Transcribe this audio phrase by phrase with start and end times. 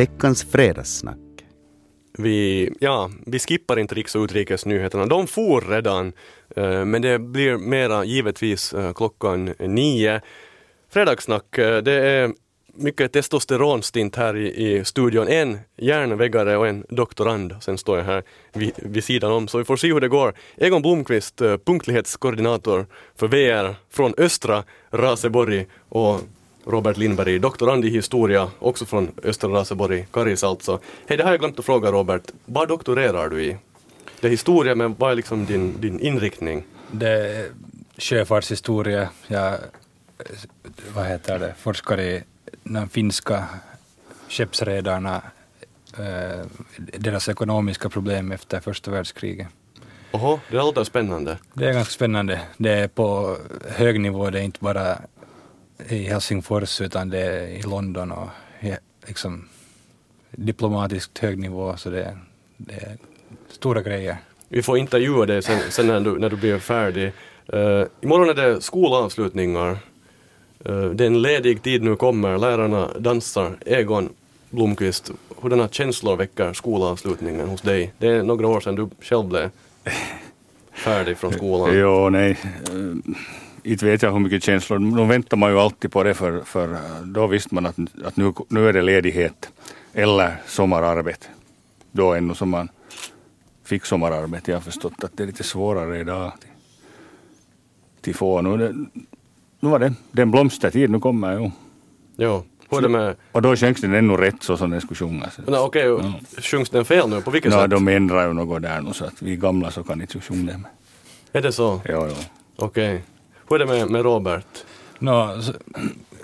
[0.00, 1.18] Veckans fredagssnack.
[2.18, 5.06] Vi, ja, vi skippar inte riks och utrikesnyheterna.
[5.06, 6.12] De for redan,
[6.56, 10.20] eh, men det blir mera givetvis eh, klockan nio.
[10.90, 12.32] Fredagssnack, eh, det är
[12.74, 15.28] mycket testosteronstint här i, i studion.
[15.28, 17.54] En järnväggare och en doktorand.
[17.60, 18.22] Sen står jag här
[18.52, 20.34] vid, vid sidan om, så vi får se hur det går.
[20.56, 22.86] Egon Blomqvist, punktlighetskoordinator
[23.16, 26.20] för VR från östra Raseborg och
[26.64, 30.80] Robert Lindberg, doktorand i historia, också från Östra Raseborg, Karis alltså.
[31.06, 33.56] Hej, det har jag glömt att fråga Robert, vad doktorerar du i?
[34.20, 36.64] Det är historia, men vad är liksom din, din inriktning?
[36.90, 37.50] Det är
[37.98, 39.08] sjöfartshistoria.
[39.26, 39.58] Jag
[40.94, 42.22] vad heter det, forskar i
[42.64, 43.44] de finska
[44.28, 45.22] skeppsredarna,
[45.98, 46.46] eh,
[46.76, 49.48] deras ekonomiska problem efter första världskriget.
[50.12, 51.38] Oho, det låter spännande.
[51.54, 52.40] Det är ganska spännande.
[52.56, 53.36] Det är på
[53.68, 54.98] hög nivå, det är inte bara
[55.88, 58.28] i Helsingfors utan det är i London och
[59.06, 59.48] liksom
[60.30, 62.18] diplomatiskt hög nivå så det,
[62.56, 62.96] det är
[63.48, 64.16] stora grejer.
[64.48, 67.12] Vi får intervjua dig sen, sen när, du, när du blir färdig.
[67.54, 69.78] Uh, imorgon är det skolavslutningar.
[70.68, 73.56] Uh, det är en ledig tid nu kommer, lärarna dansar.
[73.66, 74.08] Egon
[74.50, 75.10] Blomqvist,
[75.40, 77.92] hurdana känslor väcker skolavslutningen hos dig?
[77.98, 79.50] Det är några år sedan du själv blev
[80.72, 81.70] färdig från skolan.
[81.78, 82.36] Jo, nej
[83.62, 86.78] inte vet jag hur mycket känslor, nu väntar man ju alltid på det för, för
[87.04, 89.52] då visste man att, att nu, nu är det ledighet
[89.92, 91.26] eller sommararbete.
[91.92, 92.68] Då ännu som man
[93.64, 94.50] fick sommararbete.
[94.50, 96.50] Jag har förstått att det är lite svårare idag till,
[98.00, 98.42] till få.
[98.42, 98.72] Nu, det,
[99.60, 101.50] nu var det den blomstertid, nu kommer ju.
[102.16, 102.44] Jo.
[102.70, 103.16] Hur med...
[103.32, 105.38] Och då sjöngs den ännu rätt så som den skulle sjungas.
[105.38, 106.12] No, Okej, okay.
[106.36, 106.42] ja.
[106.42, 107.20] sjungs den fel nu?
[107.20, 107.70] På vilket no, sätt?
[107.70, 110.66] De ändrar ju något där nu så att vi gamla så kan inte sjunga den.
[111.32, 111.80] Är det så?
[111.84, 112.14] Ja, ja.
[112.56, 112.94] Okej.
[112.94, 113.00] Okay.
[113.50, 114.64] Hur är det med, med Robert?
[114.98, 115.42] No,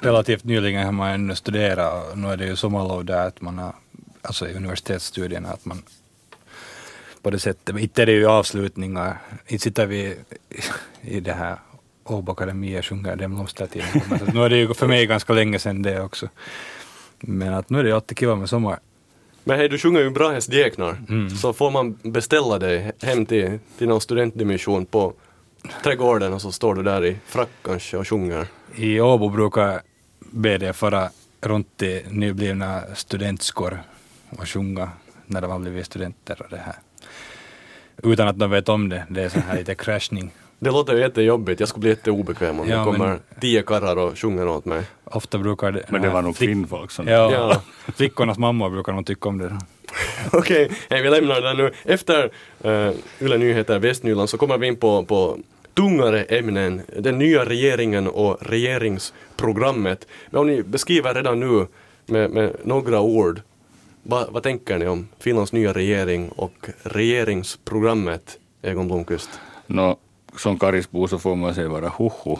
[0.00, 3.58] relativt nyligen har man ännu studerat och nu är det ju sommarlov där att man
[3.58, 3.72] har,
[4.22, 5.82] alltså i universitetsstudierna, att man
[7.22, 10.16] på det sättet, inte är det ju avslutningar, inte sitter vi
[11.00, 11.56] i det här
[12.04, 14.00] Åbo Akademi och sjunger Den blomstertiden.
[14.34, 16.28] nu är det ju för mig ganska länge sedan det också.
[17.20, 18.78] Men att nu är det alltid kiva med sommar.
[19.44, 21.30] Men hej, du sjunger ju bra häst mm.
[21.30, 25.14] så får man beställa dig hem till, till någon studentdimension på
[25.82, 28.46] trädgården och så står du där i frack kanske och sjunger.
[28.74, 29.80] I Åbo brukar
[30.18, 33.78] BD fara runt till nyblivna studentskor
[34.30, 34.90] och sjunga
[35.26, 36.76] när de har blivit studenter och det här.
[38.02, 39.06] Utan att de vet om det.
[39.08, 40.30] Det är så här lite crashning.
[40.58, 41.60] Det låter ju jättejobbigt.
[41.60, 44.82] Jag skulle bli jätteobekväm om ja, det kommer men, tio karlar och sjunger åt mig.
[45.04, 45.84] Ofta brukar det...
[45.88, 47.08] Men det var nog kvinnfolk som...
[47.08, 47.62] Ja, ja.
[47.96, 49.58] flickornas mammor brukar nog tycka om det.
[50.32, 51.02] Okej, okay.
[51.02, 51.72] vi lämnar det nu.
[51.84, 52.30] Efter
[52.64, 55.38] uh, Yle Nyheter Västnyland så kommer vi in på, på
[55.74, 60.06] tungare ämnen, den nya regeringen och regeringsprogrammet.
[60.30, 61.66] Men om ni beskriver redan nu
[62.06, 63.40] med, med några ord,
[64.02, 69.30] vad, vad, tänker ni om Finlands nya regering och regeringsprogrammet, Egon Blomqvist?
[69.66, 69.98] No,
[70.36, 72.38] som Karisbo så får man säga bara hoho.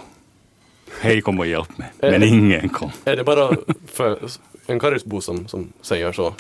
[1.00, 2.90] Hej kom och hjälp mig, men ingen kom.
[3.04, 4.18] Är det bara för
[4.66, 6.34] en Karisbo som, som säger så?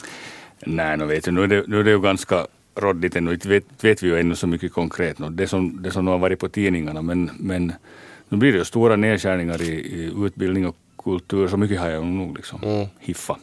[0.64, 3.32] Nej, nu vet du, nu är det, nu är det ju ganska råddigt ännu.
[3.32, 5.16] Inte vet, vet vi ju ännu så mycket konkret.
[5.30, 7.02] Det som, det som nu har varit på tidningarna.
[7.02, 7.72] Men, men
[8.28, 11.48] nu blir det ju stora nedskärningar i, i utbildning och kultur.
[11.48, 12.86] Så mycket har jag nog liksom mm.
[12.98, 13.36] hiffa.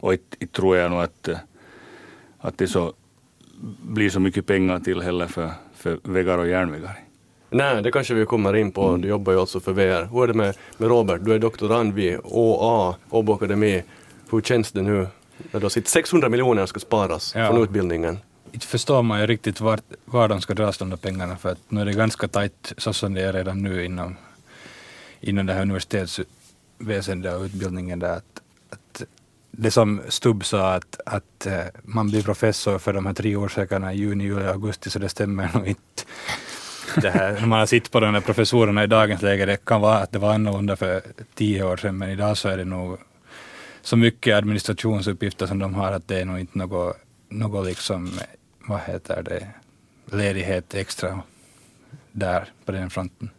[0.00, 1.28] Och inte tror jag nog att,
[2.38, 2.92] att det så
[3.82, 6.98] blir så mycket pengar till heller för, för vägar och järnvägar.
[7.50, 8.88] Nej, det kanske vi kommer in på.
[8.88, 9.00] Mm.
[9.00, 10.04] Du jobbar ju alltså för VR.
[10.12, 11.20] Hur är det med, med Robert?
[11.24, 13.82] Du är doktorand vid ÅA, Åbo Akademi.
[14.30, 15.06] Hur känns det nu
[15.50, 17.48] när sitt 600 miljoner ska sparas ja.
[17.48, 18.18] från utbildningen?
[18.54, 21.58] inte förstår man ju riktigt var, var de ska dras de där pengarna för att
[21.68, 24.16] nu är det ganska tajt så som det är redan nu inom,
[25.20, 28.40] inom det här universitetsväsendet och utbildningen där att,
[28.70, 29.02] att
[29.50, 33.92] det som Stubb sa att, att eh, man blir professor för de här tre årsökarna
[33.92, 36.02] i juni, juli, augusti så det stämmer nog inte.
[36.96, 39.80] Det här, när man har sett på de här professorerna i dagens läge, det kan
[39.80, 41.02] vara att det var annorlunda för
[41.34, 42.98] tio år sedan men idag så är det nog
[43.84, 46.96] så mycket administrationsuppgifter som de har att det är nog inte något,
[47.28, 48.10] något liksom
[48.68, 49.48] vad heter det,
[50.16, 51.22] ledighet extra
[52.12, 53.30] där på den fronten.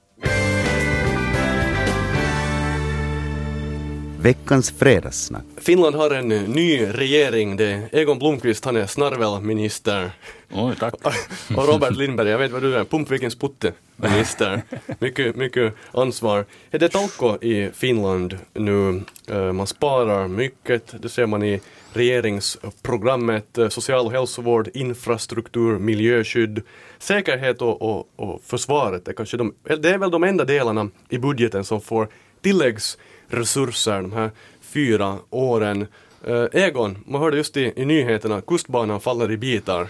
[4.25, 5.43] Veckans fredagssnack.
[5.57, 7.57] Finland har en ny regering.
[7.57, 10.11] Det Egon Blomqvist, han är snarvelminister.
[10.51, 10.93] Oj, tack.
[11.57, 14.61] Och Robert Lindberg, jag vet vad du är, pumpvikens putte minister.
[14.99, 16.45] mycket, mycket ansvar.
[16.71, 19.01] Är det talko i Finland nu?
[19.29, 21.61] Eh, man sparar mycket, det ser man i
[21.93, 26.61] regeringsprogrammet, eh, social och hälsovård, infrastruktur, miljöskydd,
[26.99, 31.17] säkerhet och, och, och försvaret är kanske de, det är väl de enda delarna i
[31.17, 32.07] budgeten som får
[33.29, 34.31] tilläggsresurser de här
[34.61, 35.87] fyra åren.
[36.27, 39.87] Eh, Egon, man hörde just i, i nyheterna, kustbanan faller i bitar.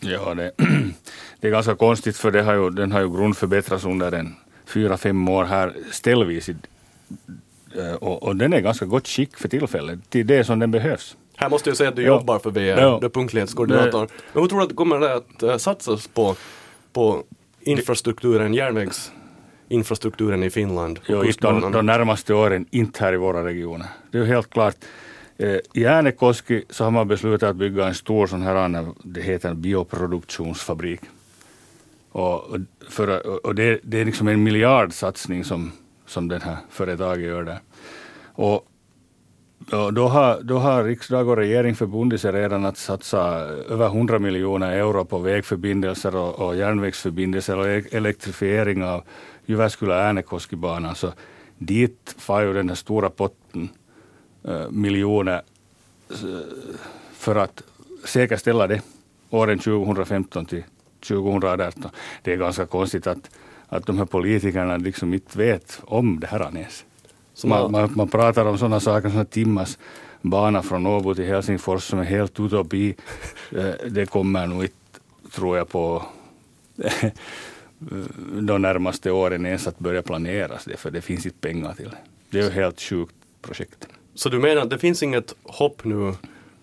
[0.00, 0.52] Ja, det,
[1.40, 4.34] det är ganska konstigt för det har ju, den har ju grundförbättrats under en
[4.66, 6.48] fyra, fem år här ställvis.
[6.48, 6.56] i-
[7.76, 11.16] eh, Och, och den är ganska gott skick för tillfället, till det som den behövs.
[11.36, 12.08] Här måste jag säga att du Ja.
[12.08, 12.98] jobbar för VR, Ja.
[13.00, 14.08] du är punktlighetskoordinator.
[14.32, 16.36] Men hur tror du att det kommer det att eh, satsas på,
[16.92, 17.22] på
[17.60, 18.54] infrastrukturen,
[19.70, 21.00] järnvägsinfrastrukturen i Finland?
[21.06, 23.86] Jo, de, de närmaste åren, inte här i våra regioner.
[24.10, 24.76] Det är helt klart.
[25.38, 29.50] Eh, I Äänekoski så har man beslutat att bygga en stor sån här, det heter
[29.50, 31.00] en bioproduktionsfabrik.
[32.12, 32.56] Och,
[32.88, 35.72] för, och det, det är liksom en miljardsatsning som,
[36.06, 37.60] som det här företaget gör där.
[38.36, 38.66] Och,
[39.66, 43.18] då, då, har, då har riksdag och regering förbundit sig redan att satsa
[43.68, 49.02] över 100 miljoner euro på vägförbindelser och, och järnvägsförbindelser och e- elektrifiering av
[49.46, 50.94] Jyväskylä-Äänekoskibanan.
[50.94, 51.12] Så
[51.58, 53.68] dit far ju den här stora potten
[54.44, 55.42] eh, miljoner
[57.12, 57.62] för att
[58.04, 58.82] säkerställa det
[59.30, 60.64] åren 2015 till
[61.08, 61.90] 2018.
[62.22, 63.30] Det är ganska konstigt att,
[63.68, 66.84] att de här politikerna liksom inte vet om det här ens.
[67.40, 69.78] Så Man, man- man, man pratar om sådana saker som timmars
[70.22, 72.94] bana från Åbo till Helsingfors som är helt utopi.
[73.52, 74.74] Eh, Det kommer nog inte,
[75.34, 76.02] tror jag, på
[78.40, 81.96] de närmaste åren ens att börja planeras det, för det finns inte pengar till det.
[82.30, 83.88] Det är ju ett helt sjukt projekt.
[84.14, 86.14] Så du menar att det finns inget hopp nu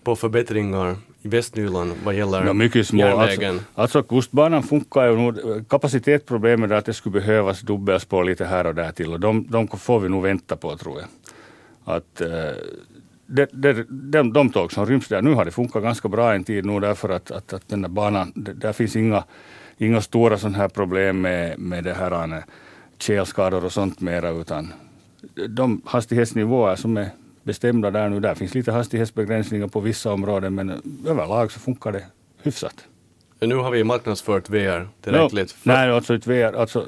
[0.02, 2.98] på förbättringar i Västnyland vad gäller No, mycket små.
[2.98, 3.54] järnvägen?
[3.54, 5.68] Alltså, alltså kustbanan funkar ju nog.
[5.68, 9.68] Kapacitetsproblemet är att det skulle behövas dubbelspår lite här och där till och de, de
[9.68, 11.08] får vi nog vänta på tror jag.
[11.96, 12.28] Att, eh,
[13.26, 16.44] det, det, de, de tåg som ryms där nu har det funkat ganska bra en
[16.44, 19.24] tid nu därför att, att, att den där banan, det, där finns inga,
[19.78, 22.42] inga stora sådana här problem med, med det här eh,
[22.98, 24.72] tjälskador och sånt mera utan
[25.48, 27.10] de hastighetsnivåer som är
[27.48, 32.04] bestämda där nu, där finns lite hastighetsbegränsningar på vissa områden men överlag så funkar det
[32.42, 32.74] hyfsat.
[33.40, 35.56] Nu har vi marknadsfört VR tillräckligt.
[35.62, 36.86] No, nej, alltså, inte VR, alltså,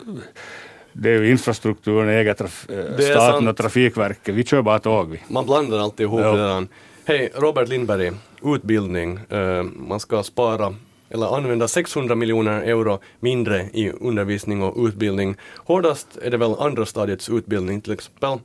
[0.92, 3.48] det är ju infrastrukturen, äger traf, eh, staten sant.
[3.48, 4.34] och Trafikverket.
[4.34, 5.20] Vi kör bara tåg vi.
[5.28, 6.32] Man blandar alltid ihop Ja.
[6.32, 6.66] där.
[7.04, 8.12] Hej, Robert Lindberg,
[8.44, 9.20] utbildning.
[9.28, 10.74] Eh, man ska spara
[11.10, 15.36] eller använda 600 miljoner euro mindre i undervisning och utbildning.
[15.56, 18.38] Hårdast är det väl andra stadiets utbildning, till exempel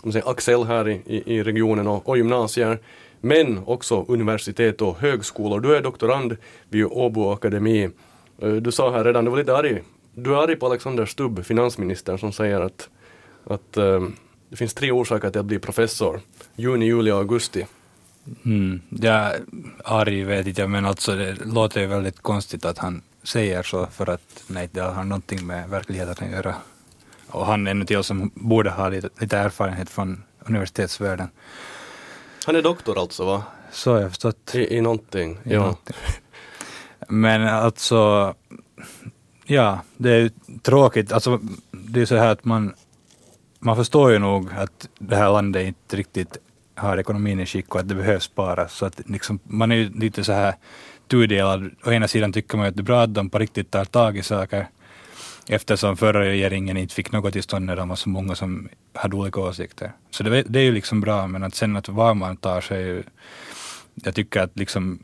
[0.00, 2.78] ska man säga, Axel här i, i, i regionen och, och gymnasier.
[3.20, 5.60] Men också universitet och högskolor.
[5.60, 6.36] Du är doktorand
[6.68, 7.90] vid Åbo Akademi.
[8.42, 9.82] Eh, du sa här redan, du var lite arg.
[10.14, 12.88] Du är arg på Alexander Stubb, finansministern, som säger att,
[13.44, 14.02] att eh,
[14.48, 16.20] det finns tre orsaker till att bli professor.
[16.56, 17.66] Juni, juli och augusti.
[18.44, 18.80] Mm.
[18.88, 19.32] Jag
[19.84, 23.86] arg vet inte jag, men alltså det låter ju väldigt konstigt att han säger så
[23.86, 26.54] för att nej, det har någonting med verkligheten att göra.
[27.32, 31.28] Och han är en till som borde ha lite, lite erfarenhet från universitetsvärlden.
[32.46, 33.42] Han är doktor alltså va?
[33.70, 34.54] Så har jag förstått.
[34.54, 35.32] I, i någonting.
[35.32, 35.58] i ja.
[35.58, 35.96] någonting.
[37.08, 38.34] Men alltså,
[39.44, 40.30] ja, det är ju
[40.62, 41.12] tråkigt.
[41.12, 41.40] Alltså,
[41.70, 42.74] det är så här att man,
[43.58, 46.36] man förstår ju nog att det här landet inte riktigt
[46.74, 48.74] har ekonomin i skick och att det behövs sparas.
[48.74, 50.54] Så att liksom, man är ju lite så här
[51.08, 51.70] tudelad.
[51.84, 53.84] Å ena sidan tycker man ju att det är bra att de på riktigt tar
[53.84, 54.68] tag i saker
[55.50, 59.16] eftersom förra regeringen inte fick något till stånd när de var så många som hade
[59.16, 59.92] olika åsikter.
[60.10, 63.02] Så det, det är ju liksom bra, men att sen att vad man tar sig
[63.94, 64.98] jag tycker att liksom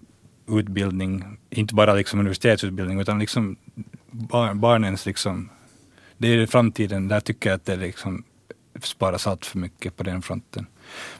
[0.49, 3.57] utbildning, inte bara liksom universitetsutbildning, utan liksom
[4.11, 5.51] bar, barnens liksom,
[6.19, 8.25] det är framtiden, där tycker jag att det liksom
[8.83, 10.67] sparas allt för mycket på den fronten.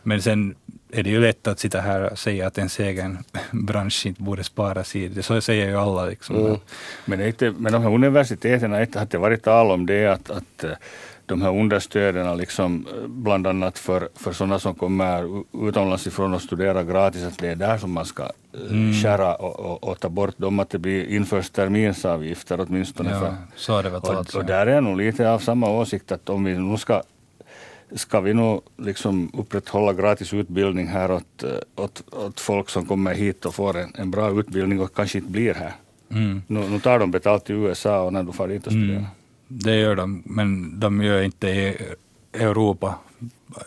[0.03, 0.55] Men sen
[0.97, 3.19] är det ju lätt att sitta här och säga att ens egen
[3.53, 5.23] bransch inte borde sparas i det.
[5.23, 6.37] Så säger ju alla liksom.
[6.37, 6.57] Mm.
[7.05, 10.65] Men, inte, men de här universiteten har inte det varit tal om det att, att
[10.65, 10.71] eh,
[11.27, 16.43] de här understöden liksom eh, bland annat för, för sådana som kommer utomlands ifrån och
[16.43, 20.09] studerar gratis, att det är där som man ska eh, skära och, och, och ta
[20.09, 23.11] bort dem, att det blir införs terminsavgifter åtminstone.
[23.11, 25.71] Ja, för, så har det varit och, och där är jag nog lite av samma
[25.71, 27.03] åsikt att om vi nu ska
[27.95, 33.15] ska vi nog liksom upprätthålla gratis utbildning här åt, eh, åt, åt folk som kommer
[33.15, 35.73] hit och får en, en bra utbildning och kanske inte blir här.
[36.09, 36.43] Mm.
[36.47, 38.91] Nu, nu tar de betalt i USA och när du far dit och studerar.
[38.91, 39.05] Mm.
[39.49, 41.77] Det gör de, men de gör inte i
[42.33, 42.95] Europa,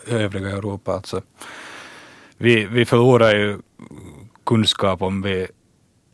[0.06, 0.92] övriga Europa.
[0.92, 1.22] Alltså.
[2.36, 3.58] Vi, vi förlorar ju
[4.44, 5.46] kunskap om vi,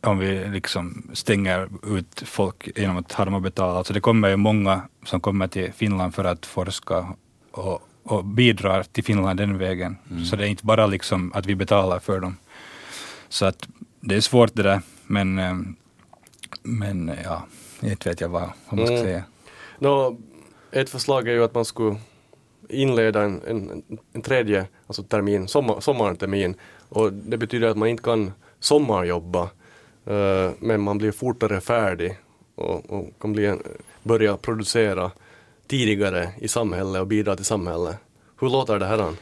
[0.01, 3.77] om vi liksom stänger ut folk genom att ha dem att betala.
[3.77, 7.07] Alltså det kommer ju många som kommer till Finland för att forska
[7.51, 9.97] och, och bidrar till Finland den vägen.
[10.29, 12.37] Så det är inte bara liksom att vi betalar för dem.
[13.29, 13.67] Så att
[13.99, 15.55] det är svårt det där, men, eh,
[16.63, 17.45] men ja,
[17.81, 19.05] inte vet jag vad, vad man ska Mm.
[19.05, 19.23] säga.
[19.79, 20.17] Nå,
[20.71, 21.95] ett förslag är ju att man skulle
[22.69, 23.83] inleda en, en,
[24.13, 26.55] en tredje alltså termin, sommar, sommartermin.
[26.89, 29.49] Och det betyder att man inte kan sommarjobba.
[30.09, 32.17] Uh, men man blir fortare färdig
[32.55, 33.55] och, och kan bli
[34.03, 35.11] börja producera
[35.67, 37.97] tidigare i samhället och bidra till samhället.
[38.39, 39.13] Hur låter det här?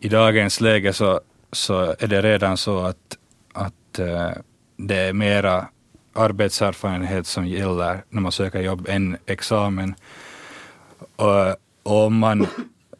[0.00, 1.20] I dagens läge så,
[1.52, 3.18] så är det redan så att,
[3.52, 4.30] att uh,
[4.76, 5.68] det är mera
[6.12, 9.94] arbetserfarenhet som gäller när man söker jobb än examen.
[11.16, 11.48] Och,
[11.82, 12.46] och om, man,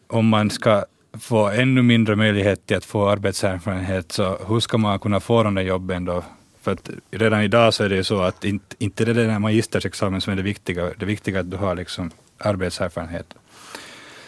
[0.07, 0.85] om man ska
[1.19, 5.55] få ännu mindre möjlighet till att få arbetserfarenhet, så hur ska man kunna få de
[5.55, 6.23] där jobben då?
[6.61, 9.41] För att redan idag så är det ju så att inte, inte det är den
[9.41, 13.33] magisterexamen som är det viktiga, det viktiga är att du har liksom arbetserfarenhet.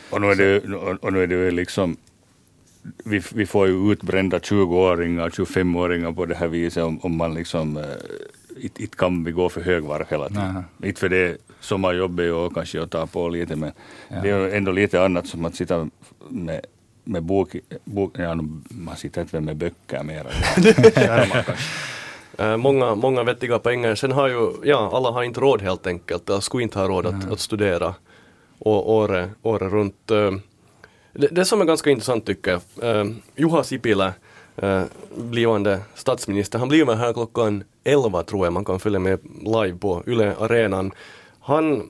[0.09, 1.97] Och nu är det, och nu är det liksom
[3.05, 7.83] vi, vi får ju utbrända 20-åringar, 25-åringar på det här viset om, om man liksom
[8.59, 10.63] inte kan vi gå för högvarv hela tiden.
[10.83, 13.71] Inte för det sommarjobbet är ju kanske att ta på lite men
[14.07, 14.21] ja.
[14.21, 15.89] det är ändå lite annat som att sitta
[16.29, 16.61] med
[17.07, 18.35] med bok, bok ja,
[18.69, 20.27] man sitter inte med böcker mera.
[22.39, 23.95] Uh, många, många vettiga poänger.
[23.95, 27.05] Sen har ju, ja, alla har inte råd helt enkelt, eller skulle inte ha råd
[27.05, 27.95] att, att studera
[28.59, 30.11] året, året runt.
[30.11, 30.31] Uh,
[31.13, 32.51] det, det, som är ganska intressant tycker
[32.81, 34.13] jag, uh, Juha Sipilä,
[35.15, 39.77] blivande statsminister, han blir med här klockan 11 tror jag, man kan följa med live
[39.77, 40.91] på Yle Arenan.
[41.39, 41.89] Han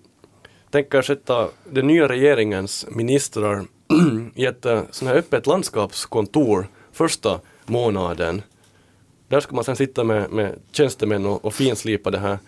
[0.72, 3.66] tänker sätta den nya regeringens ministrar
[4.36, 8.42] i ett sånt här öppet landskapskontor första månaden.
[9.28, 12.40] Där ska man sen sitta med, med tjänstemän och, och finslipa det här.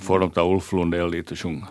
[0.00, 1.68] Får de ta Ulf Lundell dit och sjunga?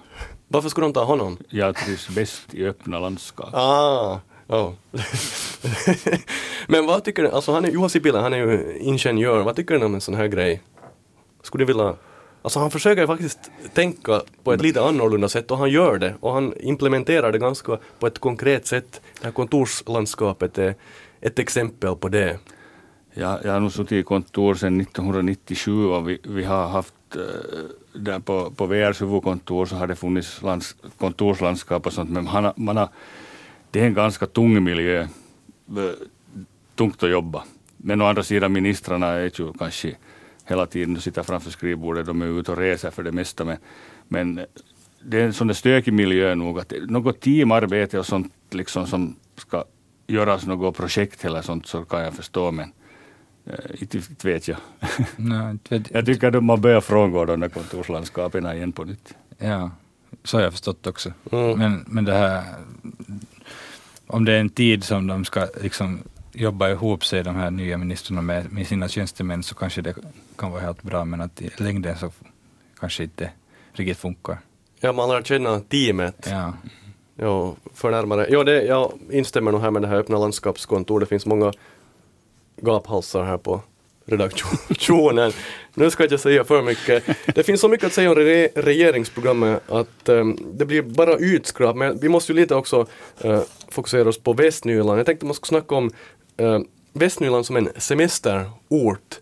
[0.47, 1.37] Varför skulle de ta honom?
[1.49, 3.49] Jag trivs bäst i öppna landskap.
[3.53, 4.73] Ah, oh.
[6.67, 9.79] Men vad tycker du, alltså han är, Juha Sipilä, han är ju ingenjör, vad tycker
[9.79, 10.61] du om en sån här grej?
[11.43, 11.95] Skulle du vilja
[12.41, 16.33] Alltså han försöker faktiskt tänka på ett lite annorlunda sätt och han gör det och
[16.33, 19.01] han implementerar det ganska på ett konkret sätt.
[19.19, 20.75] Det här kontorslandskapet är
[21.21, 22.39] ett exempel på det.
[23.13, 27.21] Ja, jag har nog suttit i kontor sedan 1997 och vi, vi har haft eh,
[27.93, 32.43] där på, på VRs huvudkontor så har det funnits lands, kontorslandskap och sånt men man
[32.43, 32.89] har, man har,
[33.71, 35.07] det är en ganska tung miljö, eh,
[36.75, 37.43] tungt att jobba.
[37.77, 39.95] Men å andra sidan ministrarna är ju kanske
[40.45, 42.05] hela tiden och sitter framför skrivbordet.
[42.05, 43.45] De är ute och reser för det mesta.
[43.45, 43.57] Men,
[44.07, 44.45] men eh,
[45.03, 46.59] det är en sån där stökig miljö nog.
[46.59, 49.63] Att något teamarbete och sånt liksom som ska
[50.07, 52.51] göras, något projekt eller sånt så kan jag förstå.
[52.51, 52.71] Men
[53.73, 54.57] inte, inte vet jag.
[55.15, 59.13] No, vet, jag tycker att man börjar frångå de där kontorslandskapen igen på nytt.
[59.37, 59.71] Ja,
[60.23, 61.13] så har jag förstått också.
[61.31, 61.59] Mm.
[61.59, 62.43] Men, men det här,
[64.07, 65.99] om det är en tid som de ska liksom
[66.33, 69.95] jobba ihop sig, de här nya ministrarna, med, med sina tjänstemän, så kanske det
[70.35, 72.11] kan vara helt bra, men att i längden så
[72.79, 73.31] kanske inte
[73.73, 74.37] riktigt funkar.
[74.79, 76.27] Ja, man lär känna teamet.
[76.29, 76.53] Ja.
[77.15, 78.27] Ja, för närmare.
[78.29, 80.99] Ja, det, jag instämmer nog här med det här öppna landskapskontor.
[80.99, 81.53] Det finns många
[82.61, 83.61] gaphalsar här på
[84.05, 85.31] redaktionen.
[85.73, 87.03] Nu ska jag inte säga för mycket.
[87.35, 91.75] Det finns så mycket att säga om re regeringsprogrammet att um, det blir bara utskrap,
[91.75, 92.87] men vi måste ju lite också
[93.25, 94.99] uh, fokusera oss på Västnyland.
[94.99, 95.91] Jag tänkte man skulle snacka om
[96.41, 96.59] uh,
[96.93, 99.19] Västnyland som en semesterort.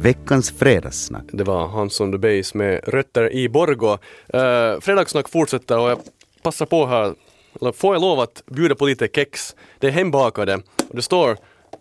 [0.00, 1.24] Veckans fredagssnack.
[1.32, 3.92] Det var Hansson the Base med Rötter i Borgå.
[3.92, 5.98] Uh, fredagssnack fortsätter och jag
[6.42, 7.14] passar på här,
[7.74, 9.56] får jag lov att bjuda på lite kex.
[9.78, 10.54] Det är hembakade
[10.88, 11.36] och det står,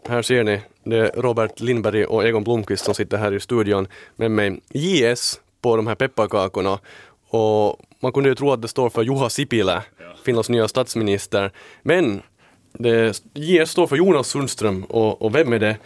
[0.07, 3.87] här ser ni, det är Robert Lindberg och Egon Blomqvist som sitter här i studion
[4.15, 4.59] med mig.
[4.69, 6.79] JS på de här pepparkakorna
[7.29, 9.83] och man kunde ju tro att det står för Juha Sipilä.
[10.25, 11.51] Finlands nya statsminister.
[11.81, 12.21] Men
[12.73, 15.77] det, JS står för Jonas Sundström och, och vem är det?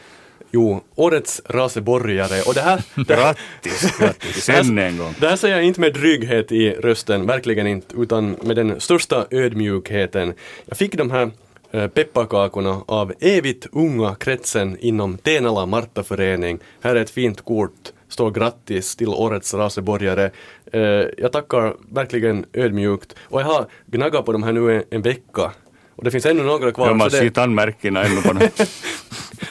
[0.51, 2.41] Jo, årets raseborgare.
[2.47, 2.83] Och det här...
[3.07, 5.15] Det här grattis, grattis, än en gång.
[5.19, 9.25] Det här säger jag inte med drygghet i rösten, verkligen inte, utan med den största
[9.31, 10.33] ödmjukheten.
[10.65, 11.31] Jag fick de här
[11.71, 16.59] eh, pepparkakorna av evigt unga kretsen inom Tenala Martaförening.
[16.81, 20.31] Här är ett fint kort, står grattis till årets raseborgare.
[20.73, 20.81] Eh,
[21.17, 25.51] jag tackar verkligen ödmjukt och jag har gnaggat på de här nu en vecka.
[25.95, 26.87] Och det finns ännu några kvar.
[26.87, 28.39] Ja, man ser tandmärkena ännu på.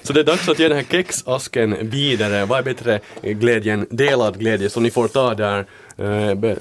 [0.03, 2.45] Så det är dags att ge den här kexasken vidare.
[2.45, 4.71] Vad är bättre glädje delad glädje?
[4.71, 5.67] Så ni får ta där.
[6.01, 6.57] Eh,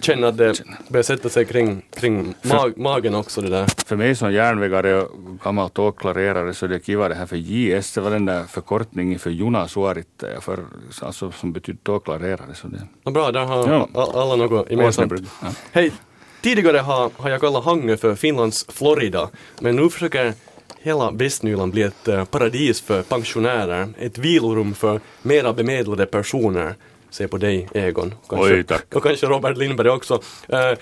[0.00, 3.66] känna att det börjar sätta sig kring, kring mag, magen också det där.
[3.86, 7.92] För mig som järnvägare och gammal tågklarerare så är det kiva det här för JS,
[7.92, 10.58] det var den där förkortningen för Juna Suorittaja, för,
[11.02, 12.54] alltså, som betyder tågklarerare.
[12.54, 12.86] Så det.
[13.04, 14.12] Ja, bra, där har ja.
[14.14, 15.12] alla något gemensamt.
[15.42, 15.48] Ja.
[15.72, 15.92] Hej,
[16.42, 19.30] tidigare har, har jag kallat Hangö för Finlands Florida,
[19.60, 20.34] men nu försöker
[20.78, 26.74] hela Västnyland blir ett eh, paradis för pensionärer, ett vilorum för mera bemedlade personer.
[27.10, 28.14] se på dig Egon.
[28.28, 28.94] Oj, tack.
[28.94, 30.22] Och kanske Robert Lindberg också.
[30.48, 30.72] Eh,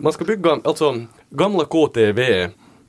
[0.00, 2.42] man ska bygga, alltså gamla KTV,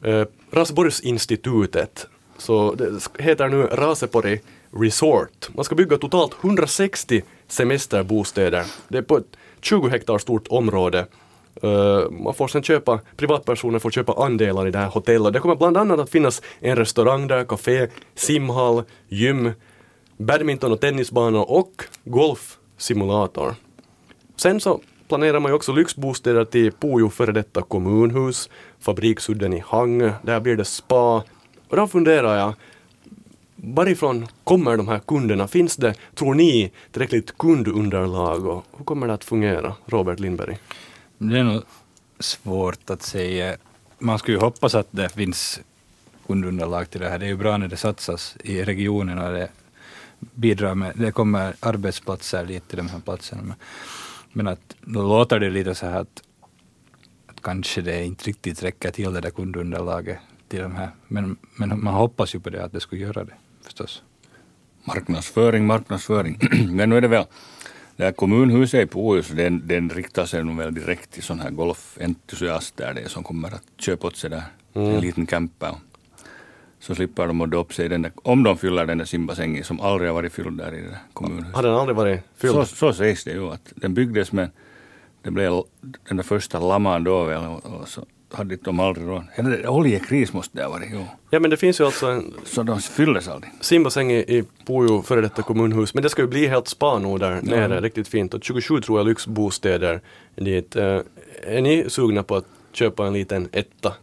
[0.04, 5.50] eh, Raseborgsinstitutet, så det heter nu Rasepori Resort.
[5.56, 8.66] Man ska bygga totalt 160 semesterbostäder.
[8.88, 11.06] Det är på ett 20 hektar stort område.
[11.64, 15.34] Eh, man får sen köpa, privatpersoner får köpa andelar i det här hotellet.
[15.34, 19.52] Det kommer bland annat att finnas en restaurang där, café, simhall, gym,
[20.18, 21.72] badminton och tennisbanor och
[22.04, 23.56] golfsimulator.
[24.36, 30.14] Sen så planerar man ju också lyxbostäder till Pujo före detta kommunhus, Fabriksudden i Hangö,
[30.24, 31.24] där blir det spa.
[31.70, 32.54] Och då funderar jag,
[33.56, 35.48] varifrån kommer de här kunderna?
[35.48, 39.76] Finns det, tror ni, tillräckligt kundunderlag och hur kommer det att fungera?
[39.86, 40.58] Robert Lindberg?
[41.24, 41.64] Det är nog
[42.20, 43.58] svårt att säga.
[44.00, 45.60] Man skulle ju hoppas att det finns
[46.28, 47.20] kundunderlag till det här.
[47.20, 49.50] Det är ju bra när det satsas i regionen och det
[50.20, 53.56] bidrar med, det kommer arbetsplatser dit till de här platserna.
[54.34, 56.24] Men att då låter det lite så här att,
[57.28, 60.90] att kanske det inte riktigt räcker till det där kundunderlaget till de här.
[61.08, 64.04] Men, men man hoppas ju på det, att det skulle göra det förstås.
[64.84, 66.40] Marknadsföring, marknadsföring.
[66.76, 67.26] men nu är det väl,
[67.96, 71.52] det här kommunhuset i Pohus, den, den riktar sig nog väl direkt till sådana här
[71.52, 74.44] golfentusiaster det som kommer att köpa åt sig där
[74.74, 74.96] mm.
[74.96, 75.76] en liten camper.
[76.80, 79.80] Så slipper de att upp sig den där, om de fyller den där simbassängen som
[79.80, 81.56] aldrig har varit fylld där i det där kommunhuset.
[81.56, 82.54] Har den aldrig varit fylld?
[82.54, 84.50] Så, så sägs det ju att den byggdes med,
[85.22, 85.64] det blev
[86.08, 89.24] den där första lamman då väl och, och så hade de aldrig råd.
[89.68, 90.90] Oljekris måste det ha varit.
[90.94, 91.06] Jo.
[91.30, 93.52] Ja men det finns ju alltså en Så de fylldes aldrig.
[93.62, 95.94] simbassäng i, i Pujo före detta kommunhus.
[95.94, 98.34] Men det ska ju bli helt spa nu där nere, riktigt fint.
[98.34, 100.02] Och 27 tror jag lyxbostäder
[100.36, 100.76] dit.
[100.76, 101.00] Eh,
[101.44, 103.94] är ni sugna på att köpa en liten etta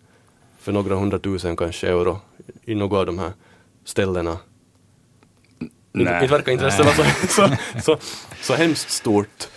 [0.59, 2.21] för några hundratusen kanske euro
[2.65, 3.33] i något av de här
[3.85, 4.39] ställena?
[5.93, 6.15] Nej.
[6.23, 7.49] inte verkar intresset vara så, så,
[7.83, 7.97] så,
[8.43, 9.49] så hemskt stort.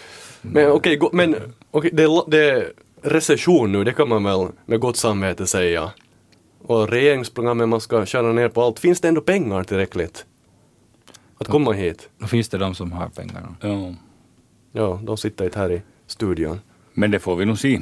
[0.41, 1.35] Men okej, gå- men
[1.71, 5.91] okej, det, det recession nu, det kan man väl med gott samvete säga.
[6.63, 8.79] Och regeringsprogrammet, man ska skära ner på allt.
[8.79, 10.25] Finns det ändå pengar tillräckligt?
[11.37, 12.09] Att komma hit?
[12.17, 13.55] Då finns det de som har pengarna.
[13.61, 13.93] Ja.
[14.71, 16.59] Ja, de sitter inte här i studion.
[16.93, 17.81] Men det får vi nog se.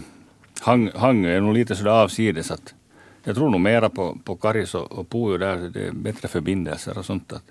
[0.62, 2.73] Hang, Hangö är nog lite sådär avsides att
[3.23, 6.97] jag tror nog mera på, på Karis och, och Pujo där, det är bättre förbindelser
[6.97, 7.34] och sånt.
[7.34, 7.43] Att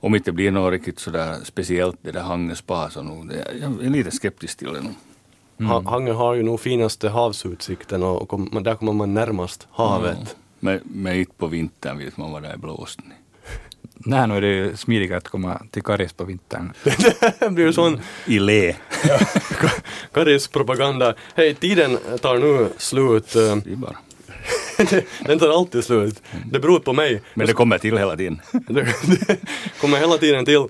[0.00, 3.46] om inte det blir något riktigt sådär speciellt det där Hangö spa så nog, det,
[3.60, 4.94] jag är lite skeptisk till det nog.
[5.58, 10.36] Ha- Hangö har ju nog finaste havsutsikten och, kom, där kommer man närmast havet.
[10.60, 12.98] Men, men inte på vintern vet man vad det är blåst.
[13.94, 16.72] Nej, nu är det ju smidigare att komma till Karis på vintern.
[17.38, 18.74] det blir ju sån I le.
[20.12, 21.14] Karis propaganda.
[21.34, 23.32] Hej, tiden tar nu slut.
[23.32, 23.40] Det
[23.72, 23.96] är bara.
[25.26, 26.22] Den tar alltid slut.
[26.50, 27.22] Det beror på mig.
[27.34, 28.40] Men det kommer till hela tiden.
[28.52, 28.94] Det
[29.80, 30.66] kommer hela tiden till.